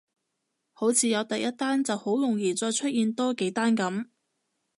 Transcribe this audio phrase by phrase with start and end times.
[0.73, 4.07] 好似有第一單就好容易再出現多幾單噉